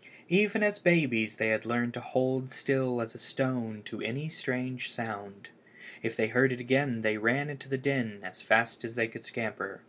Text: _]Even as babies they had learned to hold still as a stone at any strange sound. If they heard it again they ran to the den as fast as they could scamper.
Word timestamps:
_]Even 0.30 0.62
as 0.62 0.78
babies 0.78 1.36
they 1.36 1.48
had 1.48 1.66
learned 1.66 1.92
to 1.92 2.00
hold 2.00 2.50
still 2.52 3.02
as 3.02 3.14
a 3.14 3.18
stone 3.18 3.82
at 3.92 4.02
any 4.02 4.30
strange 4.30 4.90
sound. 4.90 5.48
If 6.02 6.16
they 6.16 6.28
heard 6.28 6.52
it 6.52 6.58
again 6.60 7.02
they 7.02 7.18
ran 7.18 7.54
to 7.58 7.68
the 7.68 7.76
den 7.76 8.20
as 8.22 8.40
fast 8.40 8.82
as 8.82 8.94
they 8.94 9.08
could 9.08 9.26
scamper. 9.26 9.82